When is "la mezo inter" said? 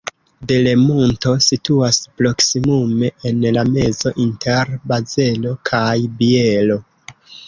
3.57-4.71